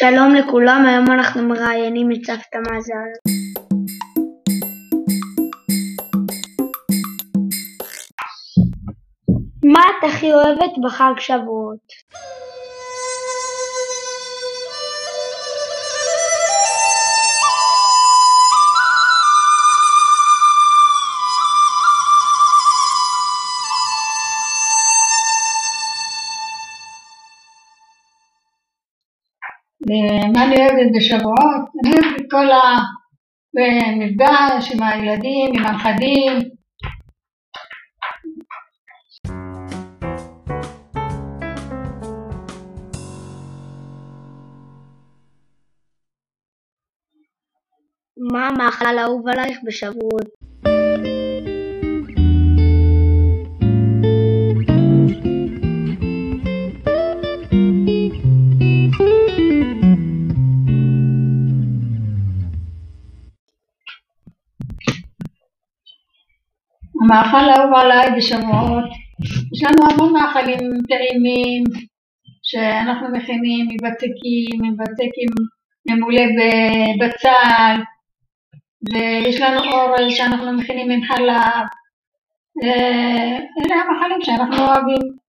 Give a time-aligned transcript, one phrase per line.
[0.00, 3.10] שלום לכולם, היום אנחנו מראיינים את סבתא מזל.
[9.64, 11.86] מה את הכי אוהבת בחג שבועות?
[29.88, 31.64] מה אני אוהבת בשבועות?
[31.84, 32.46] אני אוהבת את כל
[33.58, 36.50] המפגש עם הילדים, עם הנכדים.
[48.32, 50.39] מה המאכל האהוב עלייך בשבועות?
[67.00, 68.84] המאכל האהוב עליי בשבועות,
[69.54, 71.64] יש לנו המון מאכלים טעימים
[72.42, 75.10] שאנחנו מכינים מבצקים, מבצק
[75.88, 77.82] ממולא בבצל
[78.92, 81.66] ויש לנו אורז שאנחנו מכינים עם חלב,
[83.58, 85.19] אלה המאכלים שאנחנו אוהבים.